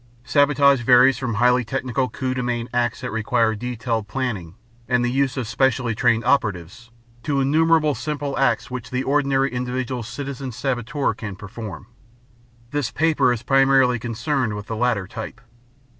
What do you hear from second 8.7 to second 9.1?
which the